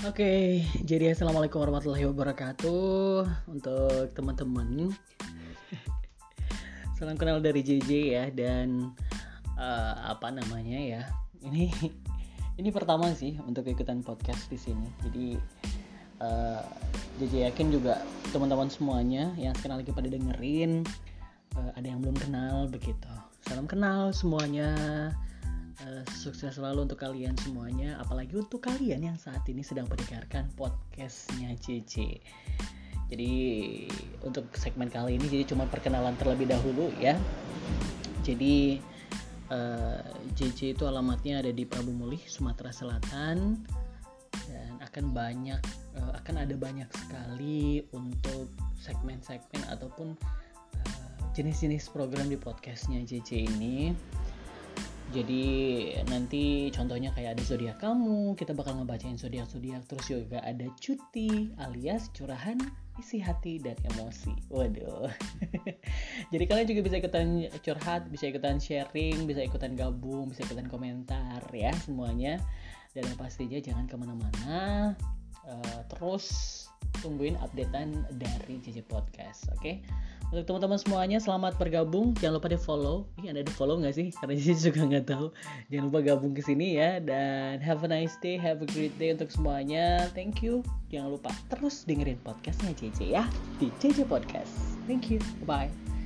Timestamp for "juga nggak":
84.70-85.06